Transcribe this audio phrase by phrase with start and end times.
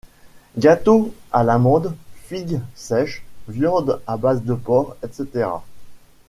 [0.57, 5.47] Gâteaux à l'amande, figues sèches, viande à base de porc, etc.